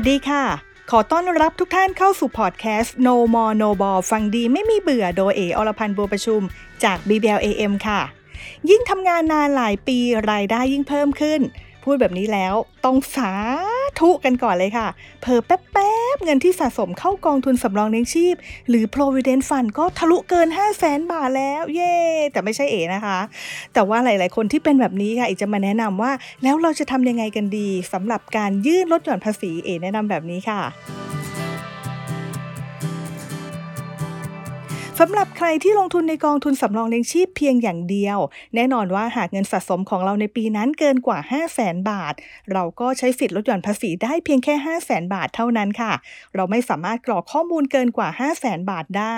[0.00, 0.44] วัสดีค่ะ
[0.90, 6.40] ขอต้อนรับทุกท่านเข้าสู่พอดแคสต์ No More No Ball ฟังดีไม่มีเบื่อโดยเออรพันธ์บัวประชุม
[6.84, 8.00] จาก BBL AM ค่ะ
[8.70, 9.98] ยิ่งทำงานนานหลายปี
[10.30, 11.40] รายได้ยิ่งเพิ่มขึ้น
[11.88, 13.32] พูดแบบนี้แล้ว ต้องสา
[14.00, 14.88] ธุกันก่อนเลยค่ะ
[15.22, 15.58] เพอแป๊
[16.14, 18.34] บๆ เงินที่สะสมเข้ากองทุนสำรองเลี้ยงชีพ
[18.68, 21.96] หรือ Provident Fund ก็ทะลุเกิน 5 0 0แสนบาทแล้ว เย่
[22.32, 23.18] แต่ไม่ใช่เอนะคะ
[23.74, 26.12] แต่ว่าหลายๆ คนที่เป็นแบบนี้ค่ะอีกจะมาแนะนำว่า
[26.42, 30.60] แล้วเราจะทำยังไงกันดีสำหรับการยื่นลดหย่อนภาษีเอแนะนำแบบนี้ค่ะ
[35.02, 38.18] สำหรับใครที่ลงทุนในกองทุนสำรองเลี้ยงชีพเพียงอย่างเดียว
[38.54, 42.14] แน่นอนว่าหากเงินสะสมของเราในปีนั้นเกินกว่า 5 0 0แสนบาท
[42.52, 45.92] เราก็ใช้สิทธิ์ลดหย่อนภาษีได้เพียงแค่ 5 0 0แสนบาทเท่านั้นค่ะ
[46.34, 49.16] เราไม่สามารถกรอกข้อมูลเกินกว่า 5 0 0แสนบาทได้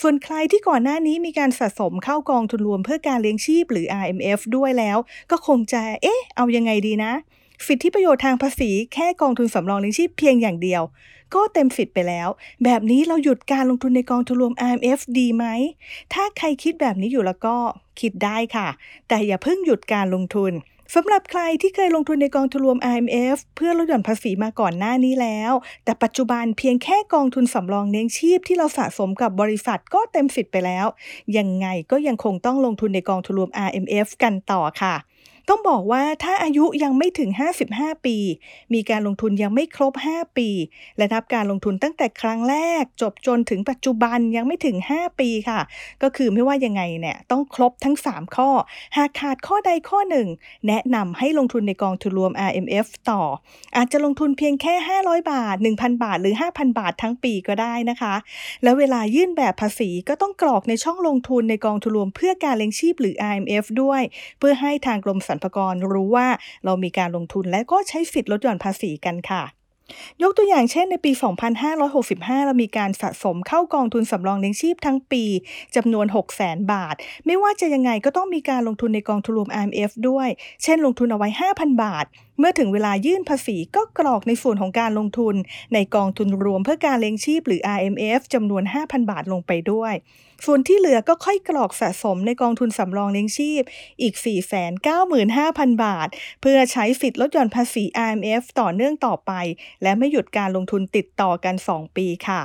[0.00, 4.98] ส่วนใครที่ก่อนหน้านี้มีการสะสมเข้ากองทุนรวมเพื่อการเลี้ยงชีพหรือ RMF ด้วยแล้ว
[5.30, 7.12] ก็คงจะเอ๊ะ เอายังไงดีนะ
[7.66, 10.82] สิทธิประโยชน์ทางภาษีแค่กองทุนสำรองเลี้ยงชีพเพียงอย่างเดียว
[11.34, 12.28] ก็เต็มสิทธิ์ไปแล้ว
[12.64, 15.44] แบบนี้เราหยุดการลงทุนในกองทุนรวม IMF ดีไหม
[16.12, 17.56] ถ้าใครคิดแบบนี้อยู่แล้วก็
[18.00, 18.68] คิดได้ค่ะ
[19.08, 20.54] แต่อย่าเพิ่งหยุดการลงทุน
[20.94, 25.52] สำหรับใครที่เคยลงทุนในกองทุนรวม IMF เพื่อลดหย่อนภาษีมาก่อนหน้านี้แล้ว
[25.84, 30.86] แต่ปัจจุบันเพียงแค่กองทุนสำรองเลี้ยงชีพที่เราสะสมกับบริษัทก็เต็มสิทธิ์ไปแล้ว
[31.36, 34.94] ยังไงก็ยังคงต้องลงทุนในกองทุนรวม IMF กันต่อค่ะ
[35.52, 37.30] ต้องบอกว่าถ้าอายุยังไม่ถึง
[37.68, 38.16] 55 ปี
[38.74, 40.48] มีการลงทุนยังไม่ครบ 5 ปี
[40.98, 45.60] และนับการลงทุนตั้งแต่ครั้งแรก จบจนถึงปัจจุบันยังไม่ถึง 5 ปีค่ะ
[46.02, 48.50] ก็คือไม่ว่ายังไงเนี่ยต้องครบทั้ง 3 ข้อ
[48.96, 50.28] หากขาดข้อใดข้อหนึ่ง
[50.68, 53.22] แนะนำให้ลงทุนในกองทุนรวม RMF ต่อ
[53.76, 58.14] อาจจะลงทุนเพียงแค่ 500 บาท 1,000 บาท หรือ 5,000 บาททั้งปีก็ได้นะคะ
[58.62, 64.02] แล้วเวลายื่นแบบภาษีก็ต้องกรอกในช่องลงทุนในกองทุนรวมเพื่อการเลี้ยงชีพหรือ IMF ด้วย
[64.38, 66.28] เพื่อให้ทางกรมสรรพากรรู้ว่า
[66.64, 69.42] เรามีการลงทุนและก็ใช้สิทธิ์ลดหย่อนภาษีกันค่ะ
[70.22, 71.12] ยกตัวอย่างเช่นในปี
[71.78, 75.24] 2565 เรามีการสะสมเข้ากองทุนสำรองเลี้ยงชีพทั้งปี
[75.76, 76.94] จำนวน 6 0 0 0 0 0บาท
[77.26, 80.28] ไม่ว่าจะยังไงก็ต้องมีการลงทุนในกองทุนรวม IMF ด้วย
[80.62, 82.04] เช่นลงทุนเอาไว้ 5,000 บาท
[82.38, 85.34] เมื่อถึงเวลายื่นภาษีก็กรอกในส่วนของการลงทุน
[85.74, 89.94] ในกองทุนรวมเพื่อการเลี้ยงชีพหรือ IMF จำนวน 5,000 บาทลงไปด้วย
[90.46, 93.62] ส่วนที่เหลือก็ค่อยกรอกสะสมในกองทุนสำรองเลี้ยงชีพ
[94.02, 94.14] อีก
[94.98, 96.08] 495,000 บาท
[96.40, 99.32] เพื่อใช้สิทธิ์ลดหย่อนภาษี IMF ต่อเนื่องต่อไป
[99.82, 102.42] และไม่หยุดการลงทุนติดต่อกัน 2 ปีค่ะ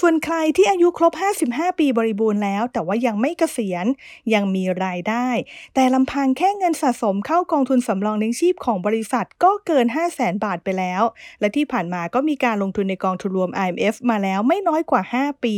[0.00, 1.12] ส่วนใครที่อายุครบ
[1.46, 3.86] 55 ปีบริบูรณ์แล้ว แต่ว่ายังไม่เกษียณ
[4.34, 5.28] ยังมีรายได้
[5.74, 11.02] แต่ลำพังแค่เงินสะสมเข้ากองทุนสำรองเลี้ยงชีพของบริษัทก็เกิน 5 0 0แสนบาทไปแล้ว
[11.40, 15.56] และที่ผ่านมาก็มีการลงทุนในกองทุนรวม IMF มาแล้วไม่น้อยกว่า 5 ปี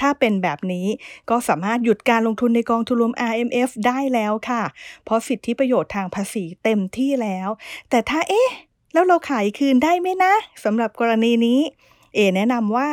[0.00, 0.86] ถ้าเป็นแบบนี้
[1.30, 4.62] ก็สามารถหยุดการลงทุนในกองทุนรวม RMF ได้แล้วค่ะ
[5.04, 7.48] เพราะสิทธิประโยชน์ทางภาษีเต็มที่แล้ว
[7.90, 8.50] แต่ถ้าเอ๊ะ
[8.94, 10.34] แล้วเราขายคืนได้ไหมนะ
[10.64, 11.60] สำหรับกรณีนี้
[12.14, 12.88] เอแนะนำว่า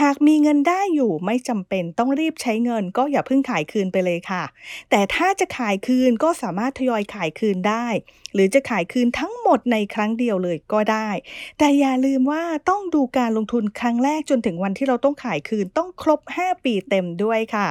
[0.00, 4.44] หากมีเงินได้อยู่ไม่จำเป็นต้องรีบใช้เงิน ก็อย่าเพิ่งขายคืนไปเลยค่ะ
[4.90, 7.86] แต่ถ้าจะขายคืนก็สามารถทยอยขายคืนได้
[8.34, 11.08] หรือจะขายคืนทั้งหมดในครั้งเดียวเลยก็ได้
[11.58, 17.68] แต่อย่าลืมว่าต้องดูการลงทุนครั้งแรกจนถึงวันที่เราต้องขายคืนต้องครบ 5 ปีเต็มด้วยค่ะ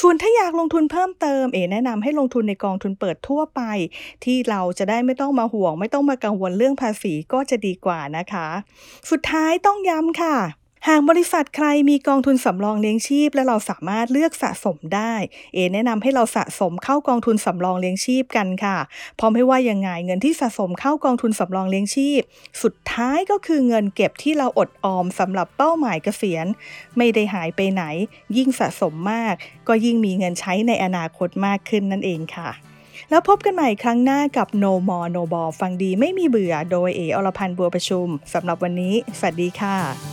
[0.00, 3.62] ส่วนถ้าอยากลงทุนเพิ่มเติมเอแนะนำให้ลงทุนในกองทุนเปิดทั่วไป
[4.24, 8.48] ที่เราจะได้ไม่ต้องมาห่วง ไม่ต้องมากังวลเรื่องภาษีก็จะดีกว่านะคะ
[9.10, 10.29] สุดท้ายต้องย้ำค่ะ
[10.88, 15.14] หากบริษัทใครมีกองทุนสำรองเลี้ยงชีพ และเราสามารถเลือกสะสมได้
[15.54, 18.78] เอแนะนำให้เราสะสมเข้ากองทุนสำรองเลี้ยงชีพกันค่ะ
[19.16, 22.20] เพราะไม่ว่ายังไงเงินที่สะสมเข้ากองทุนสำรองเลี้ยงชีพ
[22.62, 26.46] สุดท้ายก็คือเงินเก็บที่เราอดออมสำหรับเป้าหมายเกษียณ
[26.96, 27.82] ไม่ได้หายไปไหน
[28.36, 29.34] ยิ่งสะสมมาก
[29.68, 32.50] ก็ยิ่งมีเงินใช้ในอนาคตมากขึ้นนั่นเองค่ะ
[33.10, 40.09] แล้วพบกันใหม่ครั้งหน้ากับ No More No Ball ฟังดีไม่มีเบื่อโดยเออรพันธ์บัวประชุมสำหรับวันนี้ สวัสดีค่ะ